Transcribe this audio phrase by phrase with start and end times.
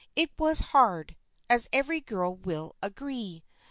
[0.15, 1.15] It was hard,
[1.47, 3.43] as every girl will agree.